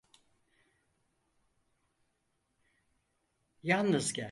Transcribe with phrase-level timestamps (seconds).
[3.63, 4.19] Yalnız gel.